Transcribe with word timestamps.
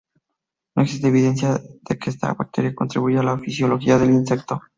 No 0.75 0.81
existe 0.81 1.09
evidencia 1.09 1.59
de 1.87 1.99
que 1.99 2.09
esta 2.09 2.33
bacteria 2.33 2.73
contribuya 2.73 3.19
a 3.19 3.23
la 3.23 3.37
fisiología 3.37 3.99
del 3.99 4.09
insecto. 4.09 4.59